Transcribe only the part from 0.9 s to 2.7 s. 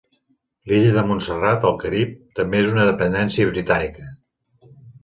de Montserrat, al Carib, també